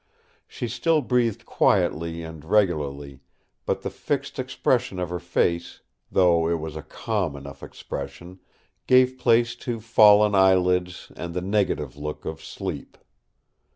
[0.47, 3.19] She still breathed quietly and regularly;
[3.67, 5.81] but the fixed expression of her face,
[6.11, 8.39] though it was a calm enough expression,
[8.87, 12.97] gave place to fallen eyelids and the negative look of sleep.